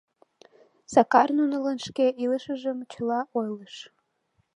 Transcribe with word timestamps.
Сакар 0.93 1.29
нунылан 1.37 1.77
шке 1.85 2.05
илышыжым 2.23 2.77
чыла 2.91 3.19
ойлыш. 3.37 3.75